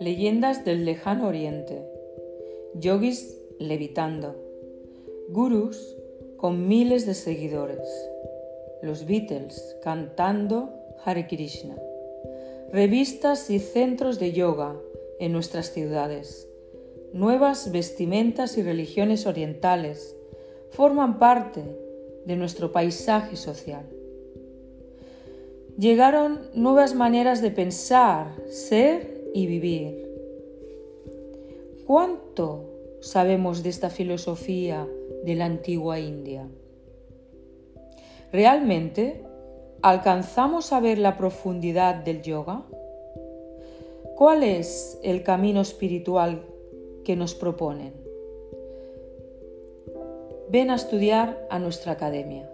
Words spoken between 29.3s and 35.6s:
y vivir. ¿Cuánto sabemos de esta filosofía de la